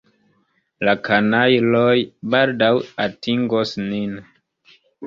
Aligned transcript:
La 0.87 0.95
kanajloj 1.09 1.93
baldaŭ 2.35 2.73
atingos 3.07 3.79
nin. 3.89 4.23